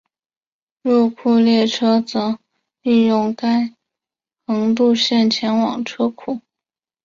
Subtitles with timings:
[0.81, 2.39] 入库列车则
[2.81, 3.71] 利用该
[4.47, 6.41] 横渡线前往车库。